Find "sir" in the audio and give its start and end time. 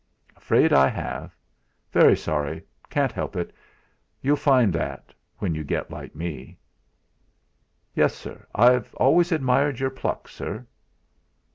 8.15-8.47, 10.27-10.65